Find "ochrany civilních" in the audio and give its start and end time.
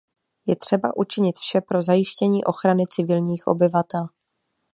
2.45-3.47